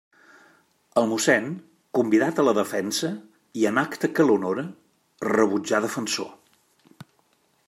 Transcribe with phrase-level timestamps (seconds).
[1.01, 1.49] El mossén,
[1.99, 3.11] convidat a la defensa,
[3.65, 4.67] i en acte que l'honora,
[5.31, 6.35] rebutjà defensor.